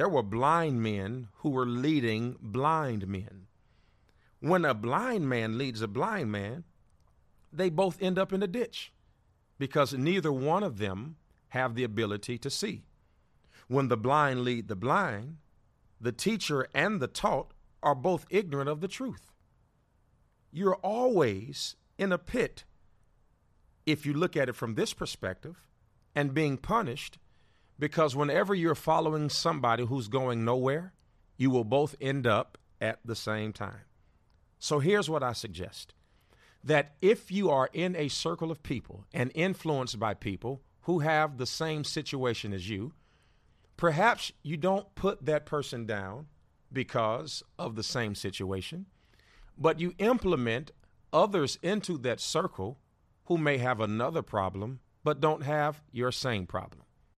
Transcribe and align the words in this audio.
there 0.00 0.08
were 0.08 0.22
blind 0.22 0.82
men 0.82 1.28
who 1.40 1.50
were 1.50 1.66
leading 1.66 2.34
blind 2.40 3.06
men. 3.06 3.48
When 4.38 4.64
a 4.64 4.72
blind 4.72 5.28
man 5.28 5.58
leads 5.58 5.82
a 5.82 5.88
blind 5.88 6.32
man, 6.32 6.64
they 7.52 7.68
both 7.68 8.00
end 8.00 8.18
up 8.18 8.32
in 8.32 8.42
a 8.42 8.46
ditch 8.46 8.94
because 9.58 9.92
neither 9.92 10.32
one 10.32 10.62
of 10.62 10.78
them 10.78 11.16
have 11.48 11.74
the 11.74 11.84
ability 11.84 12.38
to 12.38 12.48
see. 12.48 12.86
When 13.68 13.88
the 13.88 13.98
blind 13.98 14.40
lead 14.40 14.68
the 14.68 14.74
blind, 14.74 15.36
the 16.00 16.12
teacher 16.12 16.66
and 16.72 16.98
the 16.98 17.06
taught 17.06 17.52
are 17.82 17.94
both 17.94 18.24
ignorant 18.30 18.70
of 18.70 18.80
the 18.80 18.88
truth. 18.88 19.30
You're 20.50 20.76
always 20.76 21.76
in 21.98 22.10
a 22.10 22.16
pit 22.16 22.64
if 23.84 24.06
you 24.06 24.14
look 24.14 24.34
at 24.34 24.48
it 24.48 24.56
from 24.56 24.76
this 24.76 24.94
perspective 24.94 25.68
and 26.14 26.32
being 26.32 26.56
punished 26.56 27.18
because 27.80 28.14
whenever 28.14 28.54
you're 28.54 28.74
following 28.74 29.30
somebody 29.30 29.86
who's 29.86 30.06
going 30.06 30.44
nowhere, 30.44 30.92
you 31.38 31.50
will 31.50 31.64
both 31.64 31.96
end 32.00 32.26
up 32.26 32.58
at 32.80 33.00
the 33.04 33.16
same 33.16 33.52
time. 33.54 33.86
So 34.58 34.78
here's 34.78 35.08
what 35.08 35.22
I 35.22 35.32
suggest 35.32 35.94
that 36.62 36.94
if 37.00 37.32
you 37.32 37.48
are 37.48 37.70
in 37.72 37.96
a 37.96 38.08
circle 38.08 38.50
of 38.50 38.62
people 38.62 39.06
and 39.14 39.32
influenced 39.34 39.98
by 39.98 40.12
people 40.12 40.60
who 40.82 40.98
have 40.98 41.38
the 41.38 41.46
same 41.46 41.84
situation 41.84 42.52
as 42.52 42.68
you, 42.68 42.92
perhaps 43.78 44.30
you 44.42 44.58
don't 44.58 44.94
put 44.94 45.24
that 45.24 45.46
person 45.46 45.86
down 45.86 46.26
because 46.70 47.42
of 47.58 47.76
the 47.76 47.82
same 47.82 48.14
situation, 48.14 48.84
but 49.56 49.80
you 49.80 49.94
implement 49.98 50.70
others 51.14 51.58
into 51.62 51.96
that 51.96 52.20
circle 52.20 52.78
who 53.24 53.38
may 53.38 53.56
have 53.56 53.80
another 53.80 54.20
problem 54.20 54.80
but 55.02 55.18
don't 55.18 55.44
have 55.44 55.80
your 55.90 56.12
same 56.12 56.46
problem. 56.46 56.79